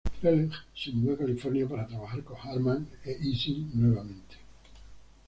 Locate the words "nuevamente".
3.75-4.35